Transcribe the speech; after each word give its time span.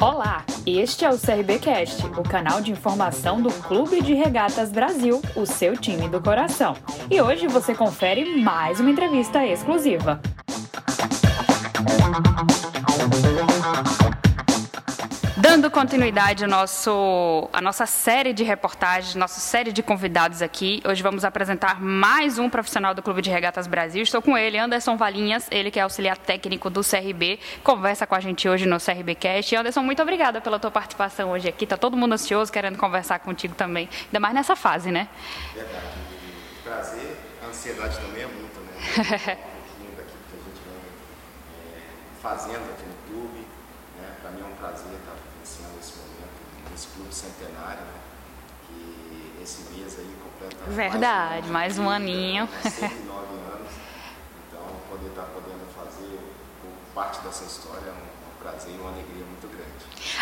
Olá, 0.00 0.44
este 0.64 1.04
é 1.04 1.10
o 1.10 1.18
CRBcast, 1.18 2.06
o 2.16 2.22
canal 2.22 2.60
de 2.60 2.70
informação 2.70 3.42
do 3.42 3.50
Clube 3.50 4.00
de 4.00 4.14
Regatas 4.14 4.70
Brasil, 4.70 5.20
o 5.34 5.44
seu 5.44 5.76
time 5.76 6.08
do 6.08 6.20
coração. 6.20 6.76
E 7.10 7.20
hoje 7.20 7.48
você 7.48 7.74
confere 7.74 8.40
mais 8.40 8.78
uma 8.78 8.90
entrevista 8.90 9.44
exclusiva. 9.44 10.20
Dando 15.58 15.72
continuidade 15.72 16.44
ao 16.44 16.48
nosso, 16.48 17.48
à 17.52 17.60
nossa 17.60 17.84
série 17.84 18.32
de 18.32 18.44
reportagens, 18.44 19.16
nossa 19.16 19.40
série 19.40 19.72
de 19.72 19.82
convidados 19.82 20.40
aqui, 20.40 20.80
hoje 20.86 21.02
vamos 21.02 21.24
apresentar 21.24 21.82
mais 21.82 22.38
um 22.38 22.48
profissional 22.48 22.94
do 22.94 23.02
Clube 23.02 23.20
de 23.20 23.28
Regatas 23.28 23.66
Brasil. 23.66 24.00
Estou 24.04 24.22
com 24.22 24.38
ele, 24.38 24.56
Anderson 24.56 24.96
Valinhas, 24.96 25.48
ele 25.50 25.72
que 25.72 25.80
é 25.80 25.82
auxiliar 25.82 26.16
técnico 26.16 26.70
do 26.70 26.82
CRB, 26.82 27.40
conversa 27.64 28.06
com 28.06 28.14
a 28.14 28.20
gente 28.20 28.48
hoje 28.48 28.66
no 28.66 28.78
CRBcast. 28.78 29.56
Anderson, 29.56 29.82
muito 29.82 30.00
obrigada 30.00 30.40
pela 30.40 30.60
tua 30.60 30.70
participação 30.70 31.32
hoje 31.32 31.48
aqui. 31.48 31.64
Está 31.64 31.76
todo 31.76 31.96
mundo 31.96 32.12
ansioso, 32.12 32.52
querendo 32.52 32.78
conversar 32.78 33.18
contigo 33.18 33.56
também, 33.56 33.88
ainda 34.04 34.20
mais 34.20 34.34
nessa 34.34 34.54
fase, 34.54 34.92
né? 34.92 35.08
Verdade. 35.52 35.86
Prazer, 36.62 37.16
a 37.42 37.48
ansiedade 37.48 37.98
também 37.98 38.22
é 38.22 38.26
muito, 38.28 38.60
né? 38.60 39.36
pouquinho 39.74 39.96
daqui 39.96 40.12
que 40.12 40.36
a 40.36 40.38
gente 40.38 40.60
vem 40.64 41.82
é, 41.82 42.22
fazendo 42.22 42.70
aqui 42.70 42.84
no 42.86 42.94
clube. 43.10 43.44
Né? 43.98 44.14
Para 44.22 44.30
mim 44.30 44.42
é 44.42 44.44
um 44.44 44.54
prazer 44.54 44.92
estar 44.94 45.17
nesse 46.78 46.86
clube 46.94 47.12
centenário, 47.12 47.80
né? 47.80 48.00
que 48.68 49.42
esse 49.42 49.62
mês 49.72 49.98
aí 49.98 50.16
completa 50.22 50.70
Verdade, 50.70 51.48
mais 51.48 51.76
mais 51.76 51.78
um 51.78 51.82
de 51.82 51.88
vida, 51.88 51.94
aninho. 51.96 52.44
né? 52.44 52.70
109 52.70 52.86
anos. 53.52 53.72
Então, 54.46 54.62
poder 54.88 55.08
estar 55.08 55.22
podendo 55.22 55.66
fazer 55.74 56.20
um- 56.64 56.94
parte 56.94 57.20
dessa 57.22 57.44
história 57.44 57.80
é 57.88 57.90
um, 57.90 57.94
é 57.94 57.96
um 57.96 58.38
prazer 58.40 58.72
e 58.72 58.78
uma 58.78 58.92
alegria 58.92 59.24
muito 59.24 59.48
grande. 59.48 59.68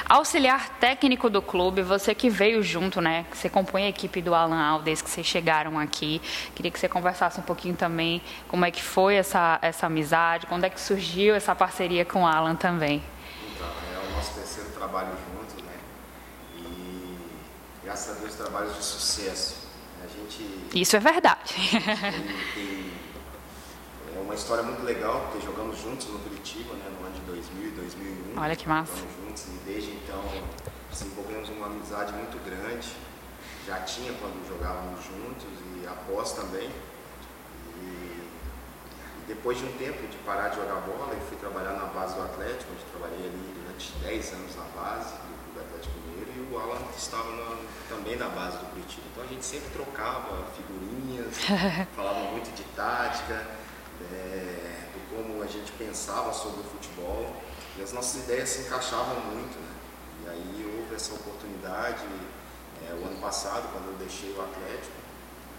Auxiliar 0.09 0.71
técnico 0.79 1.29
do 1.29 1.43
clube, 1.43 1.83
você 1.83 2.15
que 2.15 2.31
veio 2.31 2.63
junto, 2.63 3.03
né? 3.03 3.27
Que 3.31 3.37
você 3.37 3.51
compõe 3.51 3.83
a 3.85 3.89
equipe 3.91 4.23
do 4.23 4.35
Alan 4.35 4.59
Alves, 4.59 5.03
que 5.03 5.11
vocês 5.11 5.27
chegaram 5.27 5.79
aqui. 5.79 6.23
Queria 6.55 6.71
que 6.71 6.79
você 6.81 6.89
conversasse 6.89 7.39
um 7.39 7.43
pouquinho 7.43 7.77
também 7.77 8.23
como 8.49 8.65
é 8.65 8.71
que 8.71 8.83
foi 8.83 9.17
essa, 9.17 9.59
essa 9.61 9.87
amizade, 9.87 10.47
quando 10.47 10.65
é 10.65 10.71
que 10.71 10.81
surgiu 10.81 11.35
essa 11.35 11.55
parceria 11.55 12.05
com 12.07 12.23
o 12.23 12.27
Alan 12.27 12.55
também. 12.55 13.03
Então, 13.55 13.67
é 13.67 14.07
o 14.09 14.17
nosso 14.17 14.33
terceiro 14.33 14.71
trabalho 14.71 15.09
junto, 15.11 15.46
graças 17.87 18.17
a 18.17 18.21
Deus 18.21 18.35
trabalhos 18.35 18.77
de 18.77 18.83
sucesso. 18.85 19.55
A 20.03 20.07
gente 20.09 20.69
Isso 20.75 20.97
é 20.97 21.01
verdade. 21.01 21.55
tem, 21.55 21.81
tem- 22.55 22.93
é 24.17 24.19
uma 24.21 24.35
história 24.35 24.63
muito 24.65 24.83
legal, 24.83 25.29
porque 25.31 25.47
jogamos 25.47 25.79
juntos 25.81 26.07
no 26.09 26.19
Curitiba, 26.19 26.75
né, 26.75 26.91
no 26.99 27.07
ano 27.07 27.15
de 27.15 27.21
2000 27.21 27.69
e 27.69 27.71
2001. 27.71 28.41
Olha 28.41 28.57
que 28.57 28.69
massa. 28.69 28.93
Juntos 28.97 29.45
e 29.47 29.51
desde 29.65 29.91
então 29.93 30.21
desenvolvemos 30.91 31.49
uma 31.51 31.67
amizade 31.67 32.13
muito 32.13 32.43
grande. 32.45 32.89
Já 33.67 33.81
tinha 33.83 34.13
quando 34.15 34.47
jogávamos 34.49 35.05
juntos 35.05 35.47
e 35.81 35.87
após 35.87 36.33
também. 36.33 36.69
E, 37.83 38.27
depois 39.29 39.59
de 39.59 39.65
um 39.65 39.73
tempo 39.77 40.07
de 40.09 40.17
parar 40.19 40.49
de 40.49 40.57
jogar 40.57 40.81
bola, 40.83 41.13
eu 41.15 41.21
fui 41.29 41.37
trabalhar 41.37 41.73
na 41.73 41.87
base 41.87 42.15
do 42.15 42.23
Atlético, 42.23 42.73
onde 42.73 42.85
trabalhei 42.91 43.27
ali 43.29 43.55
durante 43.63 43.93
10 44.03 44.33
anos 44.35 44.57
na 44.57 44.65
base 44.81 45.15
do 45.55 45.61
Atlético 45.61 45.95
Mineiro 46.01 46.16
o 46.57 46.61
Alan 46.61 46.81
estava 46.97 47.31
na- 47.33 47.57
também 47.89 48.17
na 48.17 48.29
base 48.29 48.57
do 48.59 48.67
Curitiba. 48.71 49.03
Então 49.13 49.25
a 49.25 49.27
gente 49.27 49.45
sempre 49.45 49.71
trocava 49.71 50.45
figurinhas, 50.57 51.35
falava 51.95 52.21
muito 52.33 52.55
de 52.55 52.63
tática, 52.75 53.47
é, 54.13 54.89
do 54.93 55.17
como 55.17 55.43
a 55.43 55.47
gente 55.47 55.73
pensava 55.73 56.33
sobre 56.33 56.61
o 56.61 56.65
futebol 56.65 57.35
e 57.79 57.83
as 57.83 57.93
nossas 57.93 58.25
ideias 58.25 58.49
se 58.49 58.63
encaixavam 58.63 59.21
muito. 59.21 59.57
Né? 59.59 59.75
E 60.25 60.29
aí 60.29 60.77
houve 60.81 60.95
essa 60.95 61.15
oportunidade 61.15 62.05
é, 62.89 62.93
o 62.95 63.07
ano 63.07 63.21
passado, 63.21 63.69
quando 63.73 63.87
eu 63.89 63.95
deixei 63.99 64.31
o 64.33 64.41
Atlético. 64.43 64.97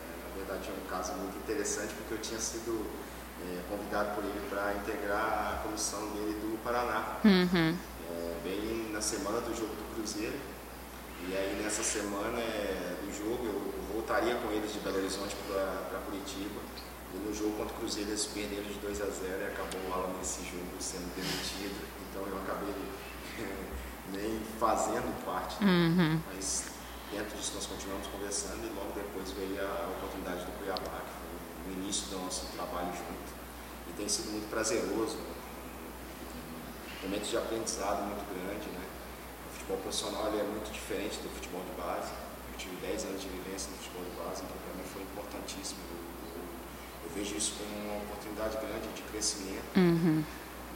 É, 0.02 0.30
na 0.30 0.36
verdade, 0.46 0.70
é 0.70 0.74
um 0.86 0.90
caso 0.90 1.14
muito 1.14 1.38
interessante 1.38 1.94
porque 1.94 2.14
eu 2.14 2.20
tinha 2.20 2.40
sido 2.40 2.86
é, 3.44 3.62
convidado 3.70 4.16
por 4.16 4.24
ele 4.24 4.48
para 4.50 4.74
integrar 4.74 5.54
a 5.56 5.64
comissão 5.64 6.00
dele 6.12 6.34
do 6.42 6.58
Paraná, 6.64 7.18
Uhum. 7.24 7.78
é, 8.10 8.34
bem 8.44 8.92
na 8.92 9.02
semana 9.02 9.40
do 9.42 9.56
jogo 9.56 9.74
do 9.76 9.96
Cruzeiro. 9.96 10.38
E 11.26 11.36
aí 11.36 11.60
nessa 11.64 11.84
semana 11.84 12.40
é, 12.40 12.96
do 13.02 13.12
jogo 13.12 13.46
eu 13.46 13.94
voltaria 13.94 14.36
com 14.36 14.52
eles 14.52 14.72
de 14.74 14.80
Belo 14.80 14.98
Horizonte 14.98 15.36
para 15.48 16.00
Curitiba. 16.06 16.62
E 17.14 17.18
no 17.18 17.34
jogo 17.34 17.58
contra 17.58 17.74
o 17.74 17.80
Cruzeiro 17.80 18.10
eles 18.10 18.26
perderam 18.26 18.64
de 18.64 18.80
2 18.80 19.02
a 19.02 19.06
0 19.06 19.42
e 19.42 19.46
acabou 19.48 19.82
o 19.90 19.94
Alan 19.94 20.14
nesse 20.18 20.44
jogo 20.44 20.68
sendo 20.80 21.14
demitido. 21.16 21.82
Então 22.10 22.22
eu 22.28 22.38
acabei 22.38 22.74
nem 24.14 24.40
fazendo 24.60 25.26
parte. 25.26 25.64
Uhum. 25.64 26.20
Mas 26.34 26.66
dentro 27.12 27.38
disso 27.38 27.54
nós 27.56 27.66
continuamos 27.66 28.08
conversando 28.08 28.66
e 28.66 28.70
logo 28.76 28.92
depois 28.94 29.32
veio 29.32 29.60
a 29.62 29.90
oportunidade 29.98 30.46
do 30.46 30.52
Cuiabá, 30.60 31.02
que 31.02 31.14
foi 31.16 31.72
o 31.72 31.80
início 31.80 32.08
do 32.08 32.20
nosso 32.20 32.46
trabalho 32.56 32.92
junto. 32.92 33.32
E 33.90 33.94
tem 33.94 34.08
sido 34.08 34.32
muito 34.32 34.50
prazeroso, 34.50 35.18
um 37.00 37.08
momento 37.08 37.30
de 37.30 37.38
aprendizado 37.38 38.04
muito 38.04 38.26
grande. 38.28 38.68
Né? 38.70 38.97
O 39.68 39.76
futebol 39.76 39.84
profissional 39.84 40.28
é 40.32 40.44
muito 40.48 40.72
diferente 40.72 41.20
do 41.20 41.28
futebol 41.30 41.60
de 41.68 41.76
base. 41.76 42.12
Eu 42.52 42.56
tive 42.58 42.76
10 42.88 43.04
anos 43.04 43.22
de 43.22 43.28
vivência 43.28 43.68
no 43.72 43.78
futebol 43.84 44.04
de 44.08 44.16
base, 44.16 44.40
então 44.48 44.56
para 44.64 44.74
mim 44.80 44.88
foi 44.88 45.02
importantíssimo. 45.04 45.80
Eu, 45.92 46.00
eu- 46.40 46.48
eu 47.04 47.10
vejo 47.12 47.36
isso 47.36 47.52
como 47.60 47.76
uma 47.84 48.00
oportunidade 48.08 48.56
grande 48.64 48.88
de 48.96 49.02
crescimento. 49.12 49.68
Uhum. 49.76 50.24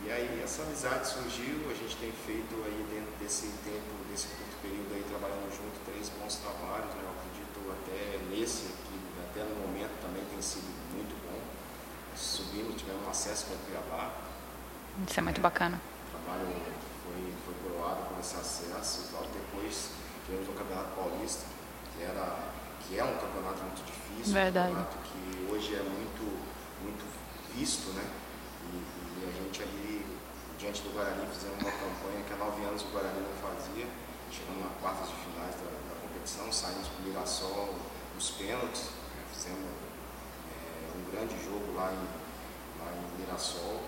E 0.03 0.12
aí 0.12 0.41
essa 0.44 0.63
amizade 0.63 1.07
surgiu, 1.07 1.72
a 1.72 1.74
gente 1.74 1.96
tem 2.03 2.12
feito 2.28 2.52
aí 2.68 2.79
dentro 2.91 3.13
desse 3.22 3.47
tempo, 3.63 3.88
desse 4.12 4.28
curto 4.35 4.56
período 4.62 4.91
aí 4.91 5.03
trabalhando 5.08 5.47
junto, 5.56 5.78
três 5.88 6.09
bons 6.19 6.35
trabalhos, 6.44 6.91
né? 6.91 7.00
Eu 7.08 7.13
acredito 7.16 7.59
até 7.72 8.19
nesse 8.28 8.66
aqui, 8.75 8.97
até 9.31 9.41
no 9.47 9.56
momento 9.72 9.94
também 10.03 10.23
tem 10.28 10.41
sido 10.41 10.68
muito 10.91 11.16
bom. 11.23 11.40
Subimos, 12.18 12.75
tivemos 12.75 13.08
acesso 13.08 13.46
com 13.47 13.53
o 13.56 13.58
Cuiabá, 13.72 14.12
Isso 15.08 15.16
é 15.19 15.23
muito 15.23 15.40
bacana. 15.40 15.79
o 15.79 16.12
trabalho 16.12 16.50
foi, 17.11 17.33
foi 17.45 17.55
coroado 17.63 18.03
com 18.05 18.19
esse 18.19 18.35
acesso 18.35 19.09
e 19.09 19.13
logo 19.13 19.27
depois 19.33 19.91
tivemos 20.25 20.47
o 20.47 20.53
Campeonato 20.53 20.95
Paulista, 20.95 21.45
que, 21.95 22.03
era, 22.03 22.39
que 22.88 22.97
é 22.97 23.03
um 23.03 23.17
campeonato 23.17 23.61
muito 23.63 23.83
difícil, 23.85 24.33
Verdade. 24.33 24.72
um 24.72 24.75
campeonato 24.75 24.97
que 25.09 25.51
hoje 25.51 25.75
é 25.75 25.83
muito, 25.83 26.23
muito 26.81 27.05
visto, 27.55 27.91
né? 27.94 28.05
E, 28.72 28.75
e 29.19 29.27
a 29.27 29.31
gente 29.44 29.63
ali, 29.63 30.05
diante 30.57 30.81
do 30.83 30.94
Guarani, 30.94 31.27
fizemos 31.27 31.59
uma 31.59 31.72
campanha 31.72 32.23
que 32.25 32.33
há 32.33 32.38
nove 32.38 32.63
anos 32.63 32.81
o 32.83 32.88
Guarani 32.88 33.19
não 33.19 33.35
fazia, 33.41 33.88
chegamos 34.31 34.63
na 34.63 34.72
quartas 34.79 35.09
de 35.09 35.16
finais 35.16 35.55
da, 35.55 35.67
da 35.67 35.95
competição, 35.99 36.51
saímos 36.51 36.88
com 36.88 37.03
o 37.03 37.05
Mirassol 37.07 37.75
nos 38.16 38.31
pênaltis, 38.31 38.88
né? 39.16 39.23
fizemos 39.33 39.67
é, 39.67 40.95
um 40.95 41.11
grande 41.11 41.35
jogo 41.43 41.75
lá 41.75 41.91
em, 41.91 42.03
lá 42.79 42.93
em 42.93 43.19
Mirassol, 43.19 43.81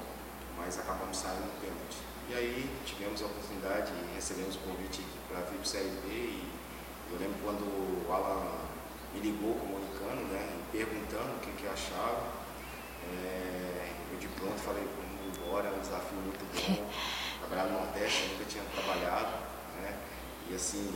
mas 0.58 0.78
acabamos 0.80 1.16
saindo 1.16 1.46
no 1.46 1.62
pênalti. 1.62 2.13
E 2.30 2.34
aí 2.36 2.70
tivemos 2.86 3.22
a 3.22 3.26
oportunidade 3.26 3.92
e 3.92 4.16
recebemos 4.16 4.56
o 4.56 4.60
convite 4.60 5.04
para 5.28 5.42
vir 5.42 5.58
para 5.58 5.68
o 5.68 5.72
CRB 5.72 6.08
e 6.08 6.52
eu 7.12 7.20
lembro 7.20 7.38
quando 7.44 7.62
o 7.62 8.12
Alan 8.12 8.64
me 9.14 9.20
ligou 9.20 9.56
comunicando, 9.56 10.24
né, 10.32 10.58
perguntando 10.72 11.36
o 11.36 11.40
que, 11.40 11.52
que 11.52 11.68
achava. 11.68 12.44
É, 13.12 13.92
eu 14.12 14.18
de 14.18 14.28
pronto 14.40 14.58
falei, 14.62 14.84
vamos 14.84 15.38
embora, 15.38 15.68
é 15.68 15.72
um 15.72 15.80
desafio 15.80 16.18
muito 16.18 16.42
bom. 16.42 16.90
Trabalhar 17.40 17.66
no 17.70 17.80
Nordeste, 17.80 18.24
eu 18.24 18.30
nunca 18.30 18.46
tinha 18.46 18.64
trabalhado, 18.74 19.38
né? 19.82 20.00
E 20.50 20.56
assim, 20.56 20.90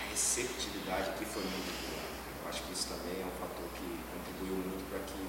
a 0.00 0.10
receptividade 0.10 1.10
aqui 1.10 1.24
foi 1.24 1.42
muito 1.42 1.70
boa. 1.86 2.02
Eu 2.42 2.48
acho 2.48 2.62
que 2.64 2.72
isso 2.72 2.88
também 2.88 3.20
é 3.20 3.26
um 3.26 3.36
fator 3.38 3.68
que 3.76 3.86
contribuiu 4.10 4.56
muito 4.64 4.88
para 4.88 4.98
que 5.00 5.22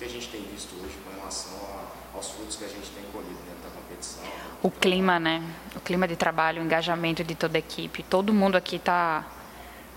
que 0.00 0.04
a 0.06 0.08
gente 0.08 0.28
tem 0.28 0.40
visto 0.44 0.72
hoje 0.82 0.96
com 1.04 1.14
relação 1.20 1.52
a- 1.76 2.16
aos 2.16 2.30
frutos 2.30 2.56
que 2.56 2.64
a 2.64 2.68
gente 2.68 2.88
tem 2.90 3.04
colhido 3.12 3.38
dentro 3.46 3.62
da 3.62 3.68
competição. 3.68 4.22
O 4.62 4.70
clima, 4.70 5.20
né? 5.20 5.42
O 5.76 5.80
clima 5.80 6.08
de 6.08 6.16
trabalho, 6.16 6.62
o 6.62 6.64
engajamento 6.64 7.22
de 7.22 7.34
toda 7.34 7.58
a 7.58 7.60
equipe. 7.60 8.02
Todo 8.04 8.32
mundo 8.32 8.56
aqui 8.56 8.76
está 8.76 9.26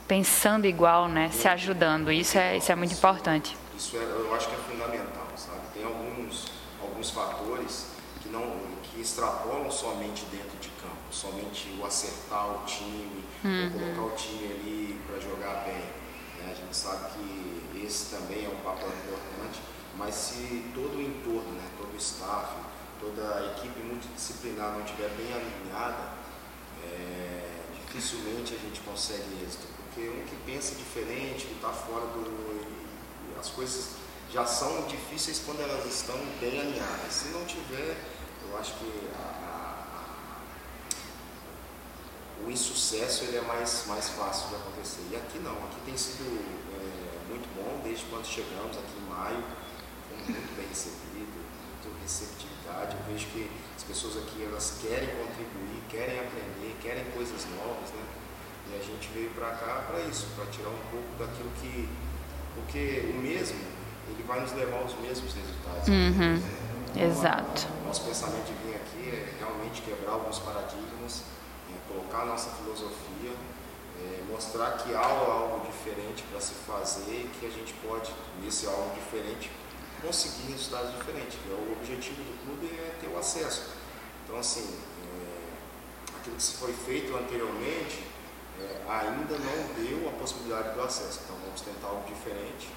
pensando 0.05 0.65
igual, 0.67 1.07
né? 1.07 1.29
Se 1.31 1.47
ajudando. 1.47 2.11
Isso 2.11 2.37
é, 2.37 2.57
isso 2.57 2.69
é 2.69 2.75
muito 2.75 2.93
importante. 2.93 3.55
Isso 3.77 3.95
é, 3.95 4.01
eu 4.01 4.35
acho 4.35 4.49
que 4.49 4.55
é 4.55 4.57
fundamental, 4.57 5.25
sabe? 5.37 5.61
Tem 5.73 5.85
alguns, 5.85 6.51
alguns 6.81 7.09
fatores 7.09 7.87
que 8.21 8.27
não 8.27 8.73
que 8.83 8.99
extrapolam 9.01 9.71
somente 9.71 10.25
dentro 10.25 10.57
de 10.59 10.67
campo, 10.81 10.97
somente 11.11 11.73
o 11.79 11.85
acertar 11.85 12.45
o 12.61 12.65
time, 12.65 13.23
ou 13.43 13.79
colocar 13.95 14.13
o 14.13 14.17
time 14.17 14.45
ali 14.53 15.01
para 15.07 15.19
jogar 15.19 15.63
bem. 15.65 15.81
né? 16.43 16.51
A 16.51 16.53
gente 16.53 16.75
sabe 16.75 17.13
que 17.13 17.81
esse 17.85 18.13
também 18.15 18.45
é 18.45 18.49
um 18.49 18.57
papel 18.63 18.89
importante, 18.89 19.61
mas 19.97 20.15
se 20.15 20.71
todo 20.73 20.97
o 20.97 21.01
entorno, 21.01 21.51
né, 21.53 21.69
todo 21.77 21.93
o 21.93 21.97
staff, 21.97 22.55
toda 22.99 23.35
a 23.37 23.45
equipe 23.57 23.79
multidisciplinar 23.81 24.71
não 24.73 24.83
estiver 24.83 25.09
bem 25.09 25.31
alinhada, 25.33 26.13
é, 26.83 27.61
dificilmente 27.85 28.55
a 28.55 28.57
gente 28.57 28.79
consegue 28.81 29.23
êxito, 29.45 29.67
porque 29.77 30.09
um 30.09 30.25
que 30.25 30.35
pensa 30.45 30.75
diferente, 30.75 31.45
que 31.45 31.53
está 31.55 31.69
fora 31.69 32.05
do. 32.07 32.83
As 33.39 33.49
coisas 33.49 33.95
já 34.31 34.45
são 34.45 34.83
difíceis 34.87 35.41
quando 35.45 35.59
elas 35.61 35.85
estão 35.85 36.15
bem 36.39 36.59
alinhadas. 36.61 37.11
Se 37.13 37.27
não 37.29 37.43
tiver, 37.45 37.97
eu 38.49 38.57
acho 38.57 38.73
que 38.75 39.09
a, 39.13 39.19
a- 39.21 40.37
o 42.45 42.49
insucesso 42.49 43.25
ele 43.25 43.37
é 43.37 43.41
mais, 43.41 43.85
mais 43.87 44.09
fácil 44.09 44.49
de 44.49 44.55
acontecer. 44.55 45.01
E 45.11 45.15
aqui 45.15 45.39
não, 45.39 45.51
aqui 45.51 45.79
tem 45.85 45.97
sido 45.97 46.23
é, 46.73 47.29
muito 47.29 47.47
bom 47.55 47.81
desde 47.83 48.05
quando 48.05 48.25
chegamos 48.25 48.77
aqui 48.77 48.97
em 48.97 49.09
maio, 49.09 49.43
muito 50.31 50.55
bem 50.55 50.67
recebidos, 50.67 51.43
muito 51.83 52.01
receptividade. 52.01 52.95
Eu 52.95 53.13
vejo 53.13 53.27
que 53.27 53.49
as 53.75 53.83
pessoas 53.83 54.17
aqui 54.17 54.43
elas 54.43 54.79
querem 54.81 55.09
contribuir, 55.09 55.81
querem 55.89 56.19
aprender, 56.19 56.75
querem 56.81 57.03
coisas 57.11 57.45
novas, 57.57 57.89
né? 57.91 58.03
E 58.71 58.79
a 58.79 58.83
gente 58.83 59.09
veio 59.13 59.29
para 59.31 59.51
cá 59.51 59.83
para 59.87 59.99
isso, 60.01 60.27
para 60.35 60.45
tirar 60.47 60.69
um 60.69 60.83
pouco 60.89 61.11
daquilo 61.19 61.51
que. 61.61 61.89
Porque 62.55 63.11
o 63.13 63.21
mesmo, 63.21 63.59
ele 64.07 64.23
vai 64.23 64.39
nos 64.39 64.53
levar 64.53 64.77
aos 64.77 64.93
mesmos 64.99 65.33
resultados. 65.33 65.87
Uhum. 65.87 66.37
Né? 66.37 66.73
Então, 66.93 67.07
Exato. 67.07 67.67
O 67.81 67.87
nosso 67.87 68.03
pensamento 68.03 68.45
de 68.45 68.53
vir 68.63 68.75
aqui 68.75 69.09
é 69.09 69.33
realmente 69.39 69.81
quebrar 69.81 70.13
alguns 70.13 70.39
paradigmas, 70.39 71.23
é 71.69 71.91
colocar 71.91 72.21
a 72.21 72.25
nossa 72.25 72.51
filosofia, 72.51 73.31
é 73.99 74.23
mostrar 74.29 74.77
que 74.77 74.93
há 74.93 74.99
algo 74.99 75.65
diferente 75.65 76.23
para 76.29 76.39
se 76.39 76.53
fazer 76.53 77.25
e 77.25 77.31
que 77.39 77.45
a 77.47 77.49
gente 77.49 77.73
pode, 77.85 78.13
nesse 78.43 78.67
algo 78.67 78.93
diferente, 78.93 79.49
conseguir 80.03 80.51
resultados 80.51 80.91
diferentes. 80.95 81.39
O 81.47 81.71
objetivo 81.79 82.21
do 82.21 82.45
clube 82.45 82.67
é 82.75 82.97
ter 82.99 83.07
o 83.07 83.17
acesso. 83.17 83.69
Então, 84.23 84.37
assim, 84.37 84.77
é, 85.01 86.17
aquilo 86.17 86.35
que 86.35 86.57
foi 86.57 86.73
feito 86.73 87.15
anteriormente 87.15 88.03
é, 88.59 88.81
ainda 88.87 89.37
não 89.39 89.73
deu 89.75 90.09
a 90.09 90.11
possibilidade 90.19 90.75
do 90.75 90.81
acesso. 90.81 91.21
Então, 91.23 91.37
vamos 91.43 91.61
tentar 91.61 91.87
algo 91.87 92.03
diferente 92.07 92.69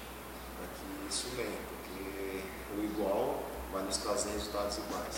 para 0.57 0.67
que 0.67 0.85
isso 1.09 1.27
venha, 1.35 1.59
porque 1.67 2.41
o 2.75 2.83
igual 2.83 3.43
vai 3.73 3.83
nos 3.83 3.97
trazer 3.97 4.31
resultados 4.31 4.77
iguais. 4.77 5.17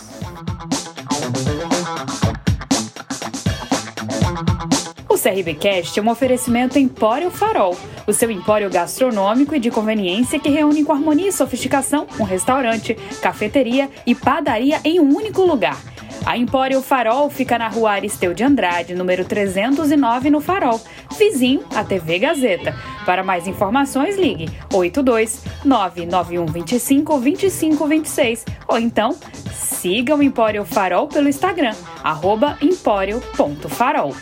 O 5.10 5.18
CRBcast 5.18 6.00
é 6.00 6.04
um 6.04 6.10
oferecimento 6.10 6.80
Empório 6.80 7.30
Farol, 7.30 7.76
o 8.08 8.14
seu 8.14 8.32
empório 8.32 8.70
gastronômico 8.70 9.54
e 9.56 9.60
de 9.60 9.70
conveniência 9.70 10.40
que 10.40 10.50
reúne 10.50 10.86
com 10.86 10.94
harmonia 10.94 11.28
e 11.28 11.32
sofisticação 11.32 12.08
um 12.20 12.24
restaurante, 12.24 12.96
cafeteria 13.22 13.90
e 14.06 14.16
padaria 14.16 14.80
em 14.84 15.00
um 15.00 15.14
único 15.14 15.42
lugar. 15.42 15.78
A 16.26 16.38
Empório 16.38 16.82
Farol 16.82 17.30
fica 17.30 17.58
na 17.58 17.68
rua 17.68 17.92
Aristeu 17.92 18.34
de 18.34 18.44
Andrade, 18.44 18.94
número 18.94 19.26
309 19.26 20.30
no 20.30 20.42
Farol, 20.42 20.80
vizinho 21.18 21.64
à 21.76 21.84
TV 21.84 22.20
Gazeta. 22.20 22.76
Para 23.06 23.24
mais 23.24 23.48
informações, 23.48 24.18
ligue 24.18 24.50
82 24.74 25.44
99125 25.66 27.14
2526 27.20 28.46
ou 28.68 28.78
então 28.78 29.16
siga 29.52 30.16
o 30.16 30.22
Empório 30.22 30.64
Farol 30.66 31.08
pelo 31.08 31.30
Instagram, 31.30 31.74
arroba 32.04 32.58
empório.farol. 32.62 34.14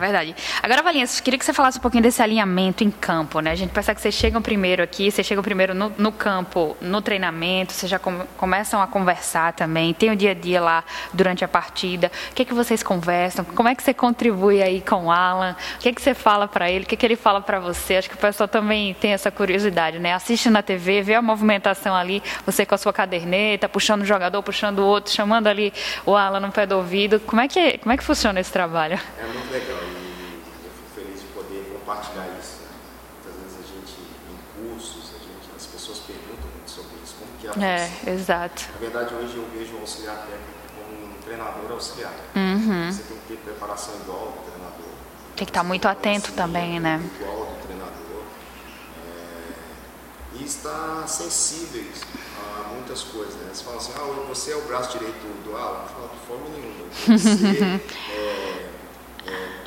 verdade. 0.00 0.34
Agora, 0.62 0.82
Valinha, 0.82 1.04
eu 1.04 1.22
queria 1.22 1.38
que 1.38 1.44
você 1.44 1.52
falasse 1.52 1.78
um 1.78 1.80
pouquinho 1.80 2.02
desse 2.02 2.22
alinhamento 2.22 2.82
em 2.82 2.90
campo, 2.90 3.40
né? 3.40 3.52
A 3.52 3.54
gente 3.54 3.70
pensa 3.70 3.94
que 3.94 4.00
vocês 4.00 4.14
chegam 4.14 4.42
primeiro 4.42 4.82
aqui, 4.82 5.10
vocês 5.10 5.26
chegam 5.26 5.44
primeiro 5.44 5.74
no, 5.74 5.92
no 5.96 6.10
campo, 6.10 6.76
no 6.80 7.00
treinamento, 7.00 7.72
vocês 7.72 7.88
já 7.88 7.98
com, 7.98 8.26
começam 8.36 8.82
a 8.82 8.86
conversar 8.86 9.52
também, 9.52 9.94
tem 9.94 10.10
o 10.10 10.16
dia 10.16 10.32
a 10.32 10.34
dia 10.34 10.60
lá 10.60 10.82
durante 11.12 11.44
a 11.44 11.48
partida. 11.48 12.10
O 12.30 12.34
que 12.34 12.42
é 12.42 12.44
que 12.44 12.54
vocês 12.54 12.82
conversam? 12.82 13.44
Como 13.44 13.68
é 13.68 13.74
que 13.74 13.82
você 13.82 13.94
contribui 13.94 14.62
aí 14.62 14.80
com 14.80 15.06
o 15.06 15.10
Alan? 15.10 15.54
O 15.76 15.78
que 15.78 15.90
é 15.90 15.92
que 15.92 16.02
você 16.02 16.14
fala 16.14 16.48
para 16.48 16.70
ele? 16.70 16.84
O 16.84 16.88
que 16.88 16.94
é 16.94 16.98
que 16.98 17.06
ele 17.06 17.16
fala 17.16 17.40
para 17.40 17.60
você? 17.60 17.96
Acho 17.96 18.08
que 18.08 18.16
o 18.16 18.18
pessoal 18.18 18.48
também 18.48 18.94
tem 18.94 19.12
essa 19.12 19.30
curiosidade, 19.30 19.98
né? 19.98 20.14
Assiste 20.14 20.48
na 20.48 20.62
TV, 20.62 21.02
vê 21.02 21.14
a 21.14 21.22
movimentação 21.22 21.94
ali, 21.94 22.22
você 22.46 22.64
com 22.64 22.74
a 22.74 22.78
sua 22.78 22.92
caderneta, 22.92 23.68
puxando 23.68 24.02
o 24.02 24.06
jogador, 24.06 24.42
puxando 24.42 24.78
o 24.80 24.86
outro, 24.86 25.12
chamando 25.12 25.46
ali 25.46 25.72
o 26.06 26.16
Alan 26.16 26.40
no 26.40 26.50
pé 26.50 26.66
do 26.66 26.76
ouvido. 26.76 27.20
Como 27.20 27.40
é 27.40 27.48
que, 27.48 27.78
como 27.78 27.92
é 27.92 27.96
que 27.96 28.04
funciona 28.04 28.40
esse 28.40 28.50
trabalho? 28.50 28.98
É 29.18 29.26
muito 29.26 29.52
legal 29.52 29.90
compartilhar 31.90 32.28
isso. 32.38 32.62
Né? 32.62 32.68
Muitas 33.18 33.42
vezes 33.42 33.58
a 33.58 33.66
gente, 33.66 33.98
em 34.30 34.38
cursos, 34.54 35.10
a 35.14 35.18
gente, 35.18 35.50
as 35.56 35.66
pessoas 35.66 35.98
perguntam 35.98 36.46
muito 36.54 36.70
sobre 36.70 36.96
que 37.52 37.64
é 37.64 37.90
exato. 38.06 38.68
Na 38.74 38.80
verdade, 38.80 39.14
hoje 39.14 39.36
eu 39.36 39.46
vejo 39.52 39.74
o 39.76 39.80
auxiliar 39.80 40.16
técnico 40.16 40.60
como 40.76 41.06
um 41.06 41.22
treinador 41.22 41.72
auxiliar. 41.72 42.12
Uhum. 42.34 42.92
Você 42.92 43.02
tem 43.02 43.16
que 43.18 43.26
ter 43.28 43.36
preparação 43.38 43.94
igual 43.96 44.32
do 44.32 44.50
treinador. 44.50 44.90
Tem 45.36 45.44
que 45.46 45.50
estar 45.50 45.62
muito 45.62 45.88
atento 45.88 46.32
também, 46.32 46.80
né? 46.80 47.00
Igual 47.20 47.46
do 47.46 47.66
treinador. 47.66 48.22
É, 49.06 50.38
e 50.38 50.44
estar 50.44 51.08
sensíveis 51.08 52.02
a 52.38 52.68
muitas 52.68 53.02
coisas. 53.02 53.34
Né? 53.34 53.50
Você 53.52 53.64
fala 53.64 53.76
assim, 53.76 53.92
ah, 53.96 54.24
você 54.28 54.52
é 54.52 54.56
o 54.56 54.62
braço 54.62 54.98
direito 54.98 55.42
do 55.44 55.56
Alan? 55.56 55.84
Não, 55.98 56.08
de 56.08 56.26
forma 56.26 56.48
nenhuma. 56.48 56.80
Você, 56.90 57.80
é, 58.12 58.49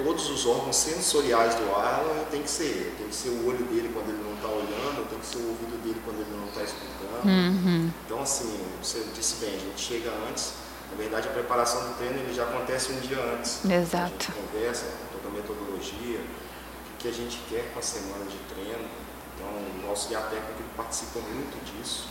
todos 0.03 0.29
os 0.29 0.45
órgãos 0.45 0.75
sensoriais 0.75 1.55
do 1.55 1.73
Alan 1.73 2.25
tem 2.29 2.43
que 2.43 2.49
ser 2.49 2.65
ele. 2.65 2.95
Tem 2.97 3.07
que 3.07 3.15
ser 3.15 3.29
o 3.29 3.47
olho 3.47 3.63
dele 3.65 3.89
quando 3.93 4.09
ele 4.09 4.21
não 4.23 4.35
está 4.35 4.47
olhando, 4.47 5.09
tem 5.09 5.19
que 5.19 5.25
ser 5.25 5.37
o 5.37 5.49
ouvido 5.49 5.81
dele 5.81 6.01
quando 6.03 6.19
ele 6.19 6.37
não 6.37 6.47
está 6.47 6.63
escutando. 6.63 7.25
Uhum. 7.25 7.91
Então, 8.05 8.21
assim, 8.21 8.59
você 8.81 9.05
disse 9.15 9.35
bem, 9.43 9.55
a 9.55 9.59
gente 9.59 9.81
chega 9.81 10.11
antes. 10.29 10.53
Na 10.91 10.97
verdade, 10.97 11.27
a 11.27 11.31
preparação 11.31 11.87
do 11.87 11.97
treino 11.97 12.19
ele 12.19 12.33
já 12.33 12.43
acontece 12.43 12.91
um 12.91 12.99
dia 12.99 13.17
antes. 13.17 13.65
Exato. 13.65 14.03
A 14.03 14.09
gente 14.09 14.31
conversa, 14.31 14.85
toda 15.11 15.29
a 15.29 15.31
metodologia, 15.31 16.19
o 16.19 16.97
que 16.99 17.07
a 17.07 17.11
gente 17.11 17.39
quer 17.49 17.71
com 17.73 17.79
a 17.79 17.81
semana 17.81 18.25
de 18.25 18.37
treino. 18.53 18.85
Então, 19.33 19.47
o 19.83 19.89
auxiliar 19.89 20.29
técnico 20.29 20.61
participa 20.77 21.19
muito 21.19 21.57
disso, 21.65 22.07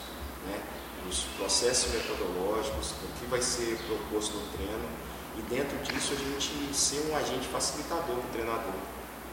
né? 0.49 0.59
Os 1.09 1.25
processos 1.37 1.93
metodológicos, 1.93 2.93
o 2.93 3.21
que 3.21 3.27
vai 3.27 3.43
ser 3.43 3.79
proposto 3.87 4.35
no 4.39 4.47
treino 4.57 4.89
e 5.37 5.43
dentro 5.43 5.77
disso 5.79 6.13
a 6.13 6.17
gente 6.17 6.75
ser 6.75 7.11
um 7.11 7.17
agente 7.17 7.49
facilitador 7.49 8.17
do 8.17 8.33
treinador, 8.33 8.75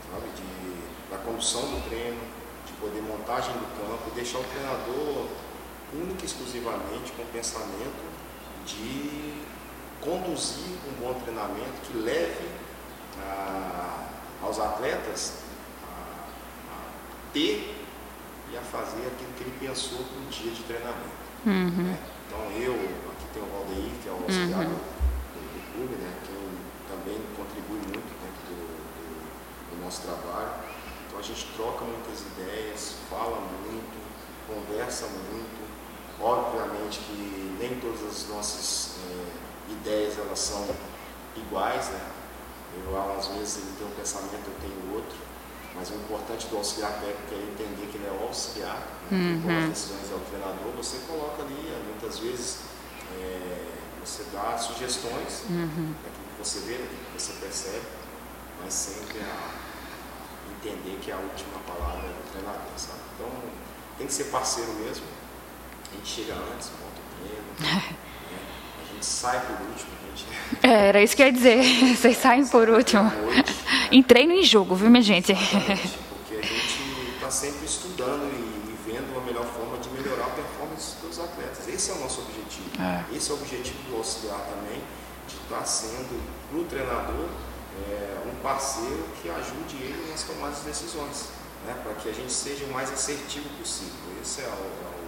sabe? 0.10 0.30
De, 0.36 1.12
da 1.12 1.18
condução 1.18 1.62
do 1.62 1.90
treino, 1.90 2.22
de 2.66 2.74
poder 2.74 3.02
montagem 3.02 3.54
do 3.54 3.66
campo, 3.78 4.10
deixar 4.16 4.40
o 4.40 4.44
treinador 4.44 5.28
único 5.94 6.22
e 6.22 6.26
exclusivamente 6.26 7.12
com 7.14 7.24
o 7.24 7.26
pensamento 7.28 8.10
de 8.66 9.44
conduzir 10.02 10.78
um 10.88 11.02
bom 11.02 11.14
treinamento 11.20 11.82
que 11.84 11.98
leve 11.98 12.48
a, 13.22 14.08
aos 14.42 14.60
atletas 14.60 15.40
a, 15.84 16.72
a, 16.72 17.34
ter 17.34 17.76
e 18.52 18.58
a 18.58 18.62
fazer 18.62 19.06
aquilo 19.08 19.34
que 19.36 19.44
ele 19.44 19.58
pensou 19.60 20.00
para 20.00 20.18
o 20.18 20.26
dia 20.30 20.52
de 20.52 20.64
treinamento. 20.64 21.20
Uhum. 21.46 21.84
Né? 21.84 22.00
Então 22.28 22.40
eu, 22.52 22.74
aqui 22.74 23.26
tem 23.34 23.44
o 23.44 23.46
Valdeir, 23.48 23.92
que 24.02 24.08
é 24.08 24.12
o 24.12 24.24
auxiliar 24.24 24.66
uhum 24.66 25.00
clube, 25.80 25.96
né, 25.96 26.14
que 26.26 26.92
também 26.92 27.18
contribui 27.38 27.80
muito 27.88 28.12
dentro 28.20 28.42
do, 28.52 28.68
do, 29.00 29.72
do, 29.72 29.84
nosso 29.86 30.02
trabalho. 30.02 30.52
Então 31.08 31.20
a 31.20 31.24
gente 31.24 31.48
troca 31.56 31.86
muitas 31.86 32.20
ideias, 32.22 32.96
fala 33.10 33.40
muito, 33.40 33.98
conversa 34.46 35.06
muito. 35.08 35.70
Obviamente 36.20 37.00
que 37.00 37.56
nem 37.60 37.80
todas 37.80 38.04
as 38.04 38.28
nossas 38.28 38.98
é, 39.08 39.72
ideias 39.72 40.18
elas 40.20 40.40
são 40.40 40.68
iguais, 41.38 41.88
né? 41.90 42.12
Eu, 42.76 43.18
às 43.18 43.28
vezes 43.28 43.58
ele 43.58 43.76
tem 43.78 43.88
um 43.88 43.92
pensamento, 43.92 44.46
eu 44.46 44.56
tenho 44.62 44.96
outro, 44.96 45.18
mas 45.74 45.90
o 45.90 45.96
importante 45.96 46.48
do 46.48 46.58
auxiliar 46.58 46.92
técnico 47.00 47.34
é 47.34 47.38
entender 47.38 47.88
que 47.90 47.98
ele 47.98 48.08
é 48.08 48.12
o 48.12 48.28
auxiliar, 48.28 48.86
né? 49.10 49.42
uhum. 49.44 49.64
as 49.64 49.70
decisões 49.70 50.12
é 50.12 50.16
o 50.16 50.20
treinador, 50.20 50.72
você 50.78 50.98
coloca 51.08 51.42
ali, 51.42 51.74
muitas 51.88 52.20
vezes, 52.20 52.60
é, 53.18 53.79
você 54.10 54.26
dá 54.34 54.58
sugestões 54.58 55.44
uhum. 55.50 55.94
daquilo 56.04 56.28
que 56.34 56.44
você 56.44 56.60
vê, 56.62 56.74
daquilo 56.74 57.00
que 57.16 57.22
você 57.22 57.34
percebe, 57.34 57.86
mas 58.64 58.74
sempre 58.74 59.20
a 59.20 60.60
entender 60.60 60.98
que 61.00 61.12
a 61.12 61.18
última 61.18 61.60
palavra 61.68 62.08
é 62.08 62.12
do 62.12 62.32
treinador, 62.32 62.72
sabe? 62.76 63.00
Então 63.16 63.30
tem 63.98 64.08
que 64.08 64.14
ser 64.14 64.26
parceiro 64.26 64.74
mesmo. 64.74 65.06
A 65.92 65.96
gente 65.96 66.08
chega 66.08 66.34
antes, 66.34 66.72
monta 66.72 67.00
o 67.00 67.24
treino, 67.24 67.44
né? 67.60 67.96
a 68.82 68.94
gente 68.94 69.06
sai 69.06 69.40
por 69.46 69.68
último. 69.68 69.90
Gente... 70.16 70.28
É, 70.64 70.88
era 70.88 71.04
isso 71.04 71.16
que 71.16 71.22
eu 71.22 71.28
ia 71.28 71.34
dizer. 71.34 71.64
Vocês 71.96 72.18
saem 72.18 72.46
por 72.48 72.68
último. 72.68 73.04
Noite, 73.04 73.16
né? 73.16 73.44
em 73.92 74.02
treino 74.02 74.34
e 74.34 74.40
em 74.42 74.44
jogo, 74.44 74.76
viu, 74.76 74.90
minha 74.90 75.04
gente? 75.04 75.32
Exatamente, 75.32 76.00
porque 76.10 76.36
a 76.36 76.42
gente 76.42 77.14
está 77.16 77.30
sempre 77.30 77.66
estudando 77.66 78.24
e, 78.24 78.72
e 78.72 78.92
vendo 78.92 79.18
a 79.18 79.22
melhor 79.22 79.46
forma 79.46 79.78
de 79.78 79.90
melhorar 79.90 80.26
a 80.26 80.30
performance 80.30 80.96
dos 81.02 81.20
atletas. 81.20 81.68
Esse 81.80 81.92
é 81.92 81.94
o 81.94 82.00
nosso 82.00 82.20
objetivo. 82.20 82.70
É. 82.76 83.16
Esse 83.16 83.32
é 83.32 83.34
o 83.34 83.38
objetivo 83.38 83.80
do 83.90 83.96
auxiliar 83.96 84.42
também, 84.52 84.84
de 85.30 85.36
estar 85.36 85.64
sendo 85.64 86.12
para 86.52 86.60
o 86.60 86.66
treinador 86.66 87.30
é, 87.88 88.20
um 88.28 88.36
parceiro 88.44 89.06
que 89.22 89.30
ajude 89.30 89.78
ele 89.78 90.12
nas 90.12 90.24
tomadas 90.24 90.58
de 90.58 90.64
decisões, 90.66 91.30
né, 91.66 91.80
para 91.82 91.94
que 91.94 92.10
a 92.10 92.12
gente 92.12 92.34
seja 92.34 92.66
o 92.66 92.74
mais 92.74 92.92
assertivo 92.92 93.48
possível. 93.58 93.96
Esse 94.22 94.42
é 94.42 94.48
o, 94.48 94.48
é 94.50 94.52
o, 94.52 95.08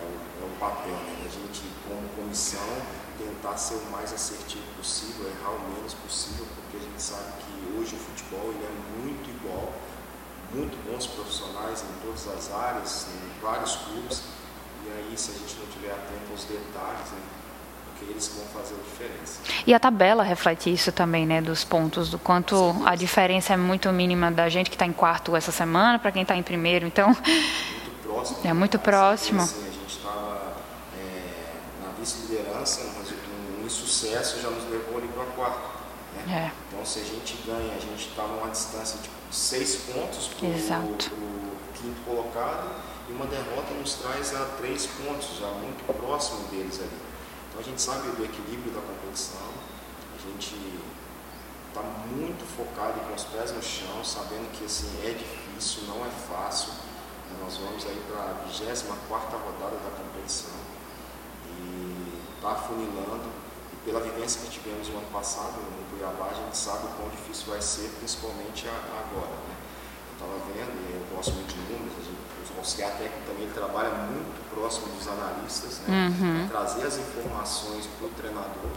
é 0.00 0.04
o, 0.06 0.12
é 0.40 0.44
o 0.46 0.58
papel 0.58 0.96
né, 1.04 1.20
da 1.22 1.28
gente, 1.28 1.68
como 1.86 2.08
comissão, 2.16 2.72
tentar 3.18 3.58
ser 3.58 3.74
o 3.74 3.90
mais 3.92 4.14
assertivo 4.14 4.64
possível, 4.74 5.28
errar 5.28 5.50
o 5.50 5.60
menos 5.68 5.92
possível, 5.92 6.46
porque 6.56 6.78
a 6.78 6.80
gente 6.80 7.02
sabe 7.02 7.44
que 7.44 7.76
hoje 7.76 7.94
o 7.94 7.98
futebol 7.98 8.54
ele 8.56 8.64
é 8.64 9.04
muito 9.04 9.28
igual, 9.28 9.70
muito 10.54 10.82
bons 10.90 11.06
profissionais 11.06 11.82
em 11.82 12.06
todas 12.06 12.26
as 12.26 12.50
áreas, 12.54 13.08
em 13.12 13.42
vários 13.42 13.76
clubes, 13.76 14.22
e 14.86 14.92
aí, 14.92 15.18
se 15.18 15.30
a 15.30 15.34
gente 15.34 15.56
não 15.58 15.66
tiver 15.66 15.90
atento 15.90 16.30
aos 16.30 16.44
detalhes, 16.44 17.10
né, 17.12 17.18
a 17.18 17.98
porque 17.98 18.12
eles 18.12 18.28
vão 18.28 18.44
fazer 18.46 18.74
a 18.74 18.78
diferença. 18.78 19.40
E 19.66 19.74
a 19.74 19.80
tabela 19.80 20.22
reflete 20.22 20.72
isso 20.72 20.92
também, 20.92 21.26
né, 21.26 21.40
dos 21.40 21.64
pontos, 21.64 22.10
do 22.10 22.18
quanto 22.18 22.74
a 22.84 22.94
diferença 22.94 23.54
é 23.54 23.56
muito 23.56 23.90
mínima 23.92 24.30
da 24.30 24.48
gente 24.48 24.70
que 24.70 24.76
está 24.76 24.86
em 24.86 24.92
quarto 24.92 25.34
essa 25.34 25.50
semana 25.50 25.98
para 25.98 26.12
quem 26.12 26.22
está 26.22 26.36
em 26.36 26.42
primeiro, 26.42 26.86
então... 26.86 27.08
Muito 27.08 28.02
próximo. 28.02 28.38
É 28.44 28.52
muito 28.52 28.78
próximo. 28.78 29.42
Assim, 29.42 29.66
a 29.66 29.72
gente 29.72 29.98
estava 29.98 30.56
é, 30.98 31.52
na 31.82 31.92
vice-liderança, 31.98 32.82
um, 32.82 33.62
um 33.62 33.66
insucesso 33.66 34.40
já 34.40 34.50
nos 34.50 34.64
levou 34.70 34.98
ali 34.98 35.08
para 35.08 35.24
quarto. 35.24 35.76
Né? 36.14 36.50
É. 36.50 36.50
Então, 36.68 36.84
se 36.84 37.00
a 37.00 37.04
gente 37.04 37.42
ganha, 37.46 37.74
a 37.74 37.80
gente 37.80 38.08
está 38.08 38.22
numa 38.22 38.48
distância 38.48 38.98
de 39.00 39.10
seis 39.34 39.76
pontos 39.76 40.28
para 40.28 40.48
o 40.48 41.56
quinto 41.74 42.00
colocado 42.04 42.70
e 43.08 43.12
uma 43.12 43.26
derrota 43.26 43.72
nos 43.74 43.94
traz 43.94 44.34
a 44.34 44.44
três 44.58 44.86
pontos, 44.86 45.38
já 45.38 45.46
muito 45.48 45.84
próximo 45.94 46.48
deles 46.48 46.80
ali. 46.80 46.98
Então, 47.48 47.60
a 47.60 47.62
gente 47.62 47.80
sabe 47.80 48.08
do 48.10 48.24
equilíbrio 48.24 48.72
da 48.72 48.80
competição, 48.80 49.48
a 50.14 50.18
gente 50.18 50.54
está 51.68 51.82
muito 51.82 52.44
focado 52.56 53.00
com 53.00 53.14
os 53.14 53.24
pés 53.24 53.52
no 53.52 53.62
chão, 53.62 54.04
sabendo 54.04 54.50
que 54.52 54.64
assim, 54.64 54.90
é 55.04 55.10
difícil, 55.10 55.84
não 55.86 56.04
é 56.04 56.10
fácil. 56.10 56.72
Nós 57.40 57.56
vamos 57.56 57.84
aí 57.86 58.02
para 58.10 58.22
a 58.22 58.32
24 58.46 59.38
rodada 59.38 59.76
da 59.76 59.90
competição 59.90 60.54
e 61.48 62.22
está 62.36 62.52
afunilando 62.52 63.30
pela 63.84 64.00
vivência 64.00 64.40
que 64.42 64.50
tivemos 64.50 64.88
no 64.88 64.98
ano 64.98 65.06
passado 65.12 65.54
no 65.58 65.90
Cuiabá, 65.90 66.30
a 66.30 66.34
gente 66.34 66.56
sabe 66.56 66.86
o 66.86 66.88
quão 66.90 67.08
difícil 67.08 67.46
vai 67.48 67.62
ser, 67.62 67.88
principalmente 67.98 68.66
agora. 68.68 69.30
Né? 69.30 69.65
Estava 70.16 70.38
vendo, 70.48 70.72
e 70.88 70.96
eu 70.96 71.16
gosto 71.16 71.32
muito 71.34 71.52
de 71.52 71.60
números, 71.72 71.92
o 72.54 72.58
auxiliar 72.58 72.92
técnico 72.92 73.26
também 73.26 73.42
ele 73.44 73.52
trabalha 73.52 73.90
muito 73.90 74.48
próximo 74.48 74.88
dos 74.88 75.06
analistas, 75.06 75.80
né? 75.86 76.08
Uhum. 76.08 76.48
trazer 76.48 76.86
as 76.86 76.96
informações 76.96 77.86
para 77.98 78.06
o 78.06 78.10
treinador, 78.10 78.72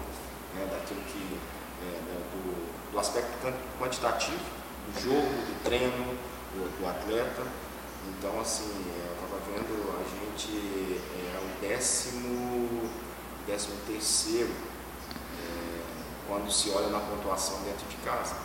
né? 0.54 0.68
daquilo 0.70 1.00
que, 1.02 1.40
é, 1.82 1.86
né? 1.86 2.22
do, 2.34 2.92
do, 2.92 3.00
aspecto 3.00 3.54
quantitativo, 3.80 4.44
do 4.88 5.00
jogo, 5.00 5.22
do 5.22 5.64
treino, 5.64 6.18
do, 6.54 6.80
do 6.80 6.88
atleta. 6.90 7.44
Então, 8.10 8.42
assim, 8.42 8.68
é, 8.68 9.08
eu 9.08 9.14
estava 9.14 9.40
vendo, 9.48 9.96
a 9.96 10.04
gente 10.04 11.02
é 11.16 11.40
o 11.40 11.62
décimo, 11.62 12.90
décimo 13.48 13.76
terceiro 13.88 14.70
quando 16.30 16.52
se 16.52 16.70
olha 16.70 16.90
na 16.90 17.00
pontuação 17.00 17.60
dentro 17.64 17.88
de 17.88 17.96
casa. 17.98 18.36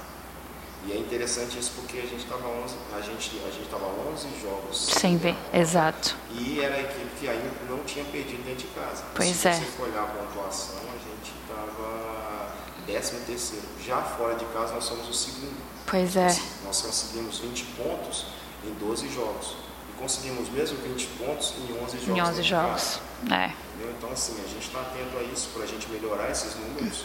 E 0.86 0.92
é 0.92 0.98
interessante 0.98 1.58
isso 1.58 1.72
porque 1.76 1.98
a 1.98 2.02
gente 2.02 2.24
estava 2.24 2.46
11, 2.46 2.74
a 2.94 3.00
gente 3.00 3.40
a 3.46 3.50
gente 3.50 3.68
tava 3.70 3.86
11 4.12 4.28
jogos 4.42 4.76
sem 4.76 5.16
ver, 5.16 5.34
exato. 5.52 6.14
E 6.30 6.60
era 6.60 6.74
a 6.74 6.80
equipe 6.80 7.06
que 7.20 7.28
ainda 7.28 7.50
não 7.70 7.78
tinha 7.84 8.04
perdido 8.04 8.44
dentro 8.44 8.66
de 8.68 8.74
casa. 8.74 9.02
Pois 9.14 9.28
se 9.28 9.48
é. 9.48 9.52
Se 9.54 9.60
você 9.60 9.66
for 9.72 9.88
olhar 9.88 10.02
a 10.02 10.06
pontuação, 10.06 10.76
a 10.76 10.98
gente 10.98 11.32
estava 11.40 12.54
13 12.84 13.24
terceiro. 13.24 13.64
Já 13.82 14.02
fora 14.02 14.34
de 14.34 14.44
casa 14.46 14.74
nós 14.74 14.84
somos 14.84 15.08
o 15.08 15.12
segundo. 15.14 15.56
Pois 15.86 16.16
é. 16.16 16.36
Nós 16.64 16.82
conseguimos 16.82 17.38
20 17.38 17.64
pontos 17.76 18.26
em 18.62 18.72
12 18.74 19.08
jogos. 19.08 19.56
E 19.88 19.98
conseguimos 19.98 20.50
mesmo 20.50 20.76
20 20.78 21.06
pontos 21.18 21.54
em 21.58 21.82
11 21.82 21.98
jogos. 21.98 22.08
Em 22.08 22.22
11 22.22 22.42
jogos. 22.42 23.00
É. 23.32 23.52
Então 23.96 24.10
assim, 24.12 24.34
a 24.44 24.48
gente 24.48 24.66
está 24.66 24.80
atento 24.80 25.16
a 25.18 25.22
isso 25.22 25.48
para 25.54 25.64
a 25.64 25.66
gente 25.66 25.88
melhorar 25.88 26.30
esses 26.30 26.54
números 26.56 27.04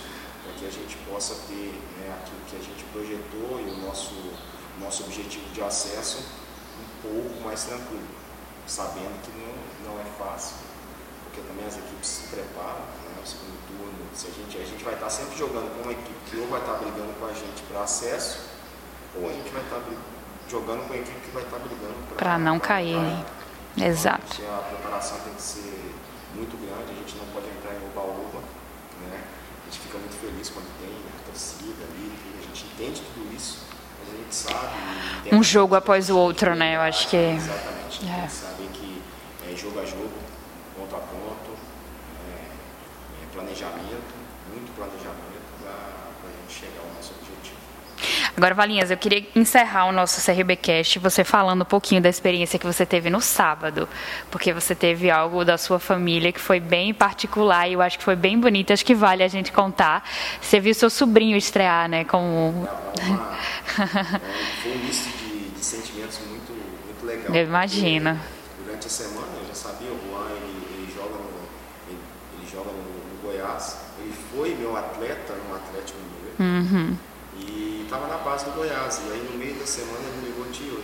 para 0.49 0.57
que 0.57 0.65
a 0.65 0.71
gente 0.71 0.97
possa 1.07 1.35
ter 1.47 1.73
né, 1.99 2.17
aquilo 2.17 2.41
que 2.49 2.55
a 2.57 2.59
gente 2.59 2.83
projetou 2.91 3.61
e 3.61 3.69
o 3.69 3.85
nosso, 3.85 4.15
nosso 4.79 5.03
objetivo 5.03 5.47
de 5.53 5.61
acesso 5.61 6.23
um 6.79 7.01
pouco 7.01 7.43
mais 7.43 7.63
tranquilo, 7.65 8.07
sabendo 8.65 9.21
que 9.21 9.31
não, 9.37 9.93
não 9.93 10.01
é 10.01 10.05
fácil, 10.17 10.55
porque 11.23 11.41
também 11.41 11.65
as 11.67 11.77
equipes 11.77 12.07
se 12.07 12.27
preparam, 12.27 12.79
né, 12.79 13.21
o 13.21 13.27
segundo 13.27 13.59
turno, 13.67 14.09
se 14.15 14.27
a, 14.27 14.31
gente, 14.31 14.57
a 14.57 14.65
gente 14.65 14.83
vai 14.83 14.93
estar 14.95 15.09
sempre 15.09 15.37
jogando 15.37 15.75
com 15.75 15.83
uma 15.83 15.91
equipe 15.91 16.19
que 16.29 16.37
ou 16.37 16.47
vai 16.47 16.61
estar 16.61 16.73
brigando 16.73 17.13
com 17.19 17.25
a 17.25 17.33
gente 17.33 17.61
para 17.69 17.83
acesso, 17.83 18.39
ou 19.15 19.29
a 19.29 19.33
gente 19.33 19.49
vai 19.49 19.61
estar 19.61 19.81
jogando 20.49 20.87
com 20.87 20.93
a 20.93 20.97
equipe 20.97 21.19
que 21.19 21.31
vai 21.31 21.43
estar 21.43 21.59
brigando 21.59 21.93
para 22.15 22.37
não 22.39 22.57
pra 22.57 22.67
cair. 22.67 22.97
Né? 22.97 23.25
Então, 23.75 23.87
Exato. 23.87 24.41
a 24.41 24.63
preparação 24.63 25.19
tem 25.19 25.33
que 25.33 25.41
ser 25.41 25.93
muito 26.33 26.57
grande, 26.57 26.91
a 26.91 26.95
gente 26.95 27.17
não 27.17 27.25
pode 27.33 27.47
entrar 27.47 27.73
em 27.73 27.85
oba-oba, 27.85 28.41
né? 29.01 29.23
A 29.69 29.71
gente 29.71 29.81
fica 29.81 29.99
muito 29.99 30.15
feliz 30.19 30.49
quando 30.49 30.65
tem 30.81 30.89
a 30.89 31.25
torcida 31.27 31.85
ali, 31.93 32.11
a 32.39 32.41
gente 32.41 32.65
entende 32.73 33.03
tudo 33.13 33.35
isso, 33.35 33.67
mas 33.99 34.15
a 34.15 34.17
gente 34.17 34.35
sabe. 34.35 35.35
Um 35.35 35.43
jogo 35.43 35.75
após 35.75 36.09
o 36.09 36.17
outro, 36.17 36.55
né? 36.55 36.75
Eu 36.75 36.81
acho 36.81 37.07
que. 37.07 37.15
Exatamente. 37.15 38.03
É. 38.03 38.15
A 38.15 38.21
gente 38.21 38.31
sabe 38.31 38.67
que 38.73 39.03
é 39.45 39.55
jogo 39.55 39.79
a 39.79 39.85
jogo, 39.85 40.09
ponto 40.75 40.95
a 40.95 40.97
ponto, 40.97 41.51
é, 42.33 42.49
é 43.21 43.27
planejamento, 43.31 44.15
muito 44.49 44.75
planejamento 44.75 45.53
para 45.61 45.69
a 45.69 46.41
gente 46.41 46.59
chegar 46.61 46.81
ao 46.81 46.91
nosso 46.95 47.13
objetivo. 47.13 47.28
Agora, 48.39 48.55
Valinhas, 48.55 48.89
eu 48.89 48.95
queria 48.95 49.27
encerrar 49.35 49.87
o 49.87 49.91
nosso 49.91 50.25
CRBcast 50.25 50.97
você 50.99 51.25
falando 51.25 51.63
um 51.63 51.65
pouquinho 51.65 52.01
da 52.01 52.07
experiência 52.07 52.57
que 52.57 52.65
você 52.65 52.85
teve 52.85 53.09
no 53.09 53.19
sábado, 53.19 53.85
porque 54.31 54.53
você 54.53 54.73
teve 54.73 55.11
algo 55.11 55.43
da 55.43 55.57
sua 55.57 55.77
família 55.77 56.31
que 56.31 56.39
foi 56.39 56.57
bem 56.57 56.93
particular 56.93 57.67
e 57.67 57.73
eu 57.73 57.81
acho 57.81 57.97
que 57.97 58.03
foi 58.05 58.15
bem 58.15 58.39
bonito, 58.39 58.71
acho 58.71 58.85
que 58.85 58.95
vale 58.95 59.23
a 59.23 59.27
gente 59.27 59.51
contar. 59.51 60.09
Você 60.39 60.57
viu 60.57 60.73
seu 60.73 60.89
sobrinho 60.89 61.35
estrear, 61.35 61.89
né? 61.89 62.05
Como... 62.05 62.65
É 62.95 64.19
foi 64.63 64.71
um 64.71 64.85
misto 64.85 65.09
de, 65.17 65.49
de, 65.49 65.65
sentimentos 65.65 66.19
muito, 66.29 66.53
muito 66.85 67.05
legal. 67.05 67.35
Eu 67.35 67.43
imagino. 67.43 68.17
Durante 68.63 68.87
a 68.87 68.89
semana 68.89 69.27
eu 69.41 69.47
já 69.49 69.53
sabia, 69.53 69.91
o 69.91 69.99
Juan 70.07 70.29
ele, 70.29 70.65
ele 70.75 70.93
joga, 70.95 71.15
no, 71.15 71.29
ele, 71.89 71.99
ele 72.37 72.49
joga 72.49 72.71
no, 72.71 72.77
no, 72.77 73.21
Goiás, 73.21 73.79
ele 73.99 74.13
foi 74.33 74.55
meu 74.55 74.77
atleta 74.77 75.33
no 75.33 75.55
Atlético 75.57 75.99
Mineiro. 75.99 76.37
Uhum 76.39 77.08
estava 77.89 78.07
na 78.07 78.17
base 78.17 78.45
do 78.45 78.51
Goiás. 78.51 79.01
E 79.07 79.11
aí 79.11 79.29
no 79.31 79.37
meio 79.37 79.55
da 79.55 79.65
semana 79.65 79.99
ele 79.99 80.21
me 80.21 80.27
ligou, 80.27 80.45
tio, 80.51 80.75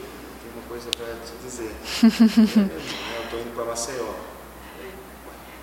tem 0.41 0.51
uma 0.53 0.63
coisa 0.67 0.89
para 0.89 1.05
te 1.24 1.33
dizer. 1.43 1.71
é, 2.01 3.17
eu 3.17 3.24
estou 3.24 3.39
indo 3.39 3.55
para 3.55 3.65
Maceió. 3.65 4.13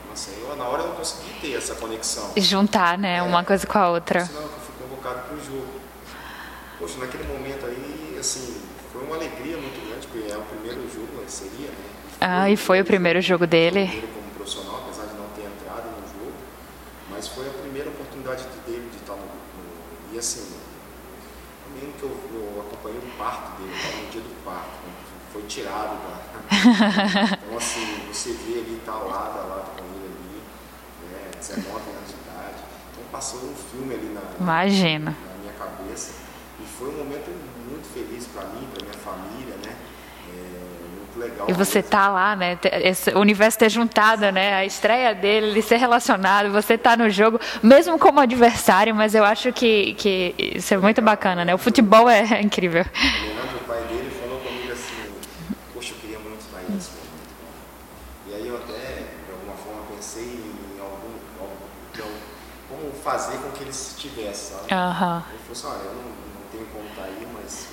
Maceió, 0.08 0.54
na 0.56 0.64
hora 0.64 0.82
eu 0.82 0.88
não 0.88 0.94
consegui 0.94 1.30
ter 1.40 1.54
essa 1.54 1.74
conexão. 1.74 2.32
Juntar, 2.36 2.96
né? 2.96 3.16
É, 3.16 3.22
uma 3.22 3.42
coisa 3.42 3.66
com 3.66 3.76
a 3.76 3.90
outra. 3.90 4.24
Senão 4.24 4.42
eu 4.42 4.48
fui 4.48 4.74
convocado 4.80 5.26
para 5.26 5.36
o 5.36 5.44
jogo. 5.44 5.80
Poxa, 6.78 6.98
naquele 6.98 7.24
momento 7.24 7.66
aí, 7.66 8.16
assim, 8.20 8.60
foi 8.92 9.02
uma 9.02 9.16
alegria 9.16 9.56
muito 9.56 9.84
grande, 9.86 10.06
porque 10.06 10.32
é 10.32 10.36
o 10.36 10.42
primeiro 10.42 10.80
jogo, 10.92 11.24
seria, 11.26 11.68
né? 11.68 11.84
ah, 12.20 12.50
e 12.50 12.56
foi 12.56 12.80
o 12.80 12.84
primeiro 12.84 13.20
jogo 13.20 13.46
dele. 13.46 13.86
Primeiro 13.86 14.08
como 14.08 14.30
profissional, 14.34 14.82
apesar 14.84 15.06
de 15.06 15.14
não 15.14 15.26
ter 15.34 15.42
entrado 15.42 15.86
no 15.86 16.06
jogo, 16.06 16.32
mas 17.10 17.28
foi 17.28 17.48
a 17.48 17.52
primeira 17.52 17.88
oportunidade 17.88 18.44
dele 18.66 18.88
de 18.90 18.96
estar 18.96 19.14
no, 19.14 19.22
no 19.22 20.14
e 20.14 20.18
assim, 20.18 20.42
mesmo 21.74 21.92
que 21.94 22.02
eu, 22.02 22.10
eu 22.10 22.60
acompanhei 22.66 22.98
o 22.98 23.18
parto 23.18 23.56
dele, 23.56 23.72
no 23.72 24.10
dia 24.10 24.20
do 24.20 24.44
parto, 24.44 24.86
né? 24.86 24.92
foi 25.32 25.42
tirado 25.42 25.96
da. 26.02 26.22
então, 27.42 27.56
assim, 27.56 27.86
você 28.12 28.32
vê 28.34 28.52
ele 28.58 28.80
tá 28.84 28.92
lado 28.92 29.38
a 29.38 29.42
lado 29.42 29.70
com 29.76 29.84
ele 29.84 30.12
ali, 30.12 30.42
né, 31.10 31.30
19 31.38 31.68
anos 31.70 32.08
de 32.08 32.14
idade. 32.14 32.62
Então, 32.92 33.04
passou 33.10 33.40
um 33.40 33.54
filme 33.54 33.94
ali 33.94 34.12
na, 34.12 34.20
Imagina. 34.38 35.10
na 35.10 35.38
minha 35.40 35.52
cabeça. 35.54 36.12
E 36.60 36.64
foi 36.78 36.88
um 36.88 36.98
momento 36.98 37.30
muito 37.68 37.88
feliz 37.94 38.26
para 38.26 38.44
mim, 38.48 38.68
para 38.72 38.84
minha 38.84 38.98
família, 38.98 39.56
né? 39.64 39.76
Legal. 41.18 41.46
E 41.48 41.52
você 41.52 41.82
tá 41.82 42.08
lá, 42.08 42.36
né? 42.36 42.58
Esse 42.82 43.10
universo 43.10 43.58
ter 43.58 43.70
juntado, 43.70 44.30
né? 44.30 44.54
A 44.54 44.64
estreia 44.64 45.14
dele, 45.14 45.48
ele 45.48 45.62
ser 45.62 45.76
relacionado, 45.76 46.50
você 46.50 46.76
tá 46.78 46.96
no 46.96 47.08
jogo, 47.10 47.40
mesmo 47.62 47.98
como 47.98 48.20
adversário, 48.20 48.94
mas 48.94 49.14
eu 49.14 49.24
acho 49.24 49.52
que, 49.52 49.94
que 49.94 50.34
isso 50.38 50.72
é 50.74 50.76
muito 50.76 51.00
bacana, 51.02 51.44
né? 51.44 51.54
O 51.54 51.58
futebol 51.58 52.08
é 52.08 52.22
incrível. 52.40 52.84
O 52.84 53.26
Leandro, 53.26 53.56
o 53.56 53.64
pai 53.64 53.82
dele, 53.84 54.10
falou 54.20 54.40
comigo 54.40 54.72
assim, 54.72 55.14
poxa, 55.74 55.94
eu 55.94 55.98
queria 56.00 56.18
muito 56.18 56.40
estar 56.40 56.58
aí 56.58 56.66
nesse 56.68 56.90
momento. 56.90 57.32
E 58.28 58.34
aí 58.34 58.48
eu 58.48 58.56
até, 58.56 59.04
de 59.26 59.32
alguma 59.32 59.56
forma, 59.56 59.82
pensei 59.94 60.24
em 60.24 60.80
algum, 60.80 61.14
algum 61.40 61.72
como 62.68 62.92
fazer 63.02 63.38
com 63.38 63.50
que 63.50 63.62
ele 63.62 63.70
estivesse, 63.70 64.52
sabe? 64.52 64.72
Uhum. 64.72 65.22
Ele 65.30 65.38
falou 65.38 65.52
assim, 65.52 65.66
olha, 65.66 65.88
eu 65.88 65.94
não, 65.94 66.02
não 66.02 66.44
tenho 66.50 66.66
como 66.66 66.88
estar 66.88 67.04
aí, 67.04 67.28
mas 67.34 67.68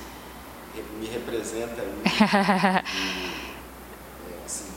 me 1.00 1.08
representa 1.08 1.82
aí. 1.82 2.02
e, 4.28 4.32
é, 4.32 4.46
assim, 4.46 4.72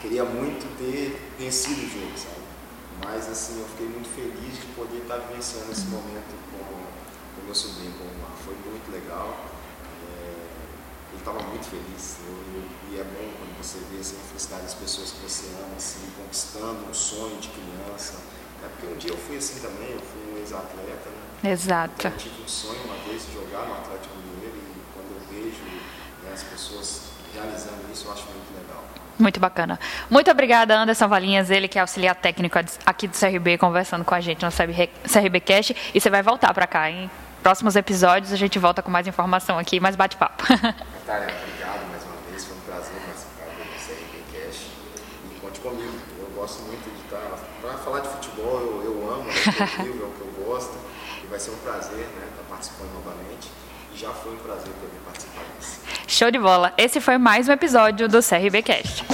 queria 0.00 0.24
muito 0.24 0.66
ter 0.78 1.20
vencido 1.38 1.80
o 1.80 1.88
jogo, 1.88 2.16
sabe? 2.16 2.40
Mas 3.04 3.28
assim, 3.28 3.60
eu 3.60 3.66
fiquei 3.68 3.88
muito 3.88 4.08
feliz 4.14 4.60
de 4.60 4.66
poder 4.74 4.98
estar 4.98 5.16
vivenciando 5.16 5.72
esse 5.72 5.86
momento 5.86 6.36
com 6.50 7.40
o 7.40 7.44
meu 7.44 7.54
sobrinho, 7.54 7.92
com 7.92 8.04
o 8.04 8.20
Mar. 8.20 8.36
Foi 8.44 8.54
muito 8.54 8.92
legal. 8.92 9.46
É, 10.04 10.34
ele 11.12 11.18
estava 11.18 11.42
muito 11.42 11.64
feliz. 11.64 12.16
Eu, 12.26 12.34
eu, 12.54 12.64
e 12.92 13.00
é 13.00 13.04
bom 13.04 13.32
quando 13.38 13.56
você 13.56 13.78
vê 13.90 14.00
assim, 14.00 14.16
a 14.16 14.28
felicidade 14.28 14.62
das 14.62 14.74
pessoas 14.74 15.12
que 15.12 15.20
você 15.22 15.46
ama, 15.64 15.76
assim, 15.76 16.00
conquistando 16.16 16.84
um 16.88 16.94
sonho 16.94 17.40
de 17.40 17.48
criança. 17.48 18.20
É 18.62 18.68
porque 18.68 18.86
um 18.92 18.96
dia 18.98 19.10
eu 19.10 19.16
fui 19.16 19.38
assim 19.38 19.60
também, 19.60 19.90
eu 19.92 20.00
fui 20.00 20.34
um 20.34 20.36
ex-atleta, 20.36 21.08
né? 21.08 21.50
Exato. 21.50 21.94
Então, 21.96 22.10
eu 22.10 22.18
tive 22.18 22.42
um 22.42 22.48
sonho 22.48 22.80
uma 22.84 22.96
vez 23.08 23.24
de 23.24 23.32
jogar 23.32 23.64
no 23.64 23.74
Atlético 23.74 24.14
vejo 25.50 25.64
né, 26.24 26.30
as 26.32 26.42
pessoas 26.42 27.02
realizando 27.34 27.90
isso, 27.92 28.06
eu 28.06 28.12
acho 28.12 28.24
muito 28.24 28.54
legal. 28.54 28.84
Muito 29.18 29.38
bacana. 29.38 29.78
Muito 30.08 30.30
obrigada, 30.30 30.78
Anderson 30.78 31.08
Valinhas, 31.08 31.50
ele 31.50 31.68
que 31.68 31.78
é 31.78 31.82
auxiliar 31.82 32.14
técnico 32.14 32.58
aqui 32.86 33.06
do 33.06 33.16
CRB, 33.18 33.58
conversando 33.58 34.04
com 34.04 34.14
a 34.14 34.20
gente 34.20 34.44
no 34.44 34.50
CRB 34.50 35.40
Cast. 35.40 35.76
E 35.94 36.00
você 36.00 36.08
vai 36.08 36.22
voltar 36.22 36.54
para 36.54 36.66
cá, 36.66 36.90
hein? 36.90 37.10
Próximos 37.42 37.76
episódios 37.76 38.32
a 38.32 38.36
gente 38.36 38.58
volta 38.58 38.82
com 38.82 38.90
mais 38.90 39.06
informação 39.06 39.58
aqui, 39.58 39.80
mais 39.80 39.96
bate-papo. 39.96 40.42
Natália, 40.52 41.34
obrigado 41.42 41.90
mais 41.90 42.02
uma 42.04 42.16
vez. 42.30 42.44
Foi 42.44 42.56
um 42.56 42.60
prazer 42.60 42.92
participar 43.00 43.44
do 43.44 43.86
CRB 43.86 44.22
Cast. 44.32 44.66
E 45.30 45.40
conte 45.40 45.60
comigo. 45.60 45.94
Eu 46.18 46.30
gosto 46.34 46.62
muito 46.62 46.84
de 46.84 47.04
estar. 47.04 47.20
Para 47.60 47.78
falar 47.78 48.00
de 48.00 48.08
futebol, 48.08 48.60
eu, 48.60 48.82
eu 48.84 49.12
amo, 49.12 49.28
é 49.28 49.32
o 49.32 49.52
que 49.52 49.62
eu 49.62 49.84
vivo, 49.84 50.04
é 50.04 50.06
o 50.06 50.10
que 50.10 50.20
eu 50.20 50.44
gosto. 50.46 50.78
E 51.22 51.26
vai 51.26 51.38
ser 51.38 51.50
um 51.50 51.58
prazer 51.58 51.98
né, 51.98 52.28
estar 52.30 52.42
participando 52.48 52.92
novamente. 52.94 53.48
Já 53.96 54.10
foi 54.10 54.32
um 54.32 54.36
prazer 54.38 54.72
poder 54.72 55.00
participar 55.04 55.42
disso. 55.58 55.80
Show 56.06 56.30
de 56.30 56.38
bola! 56.38 56.72
Esse 56.78 57.00
foi 57.00 57.18
mais 57.18 57.48
um 57.48 57.52
episódio 57.52 58.08
do 58.08 58.20
CRBcast. 58.22 59.04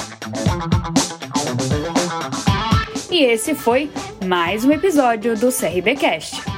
E 3.11 3.25
esse 3.25 3.55
foi 3.55 3.91
mais 4.25 4.65
um 4.65 4.73
episódio 4.73 5.37
do 5.37 5.49
CRBcast. 5.51 6.56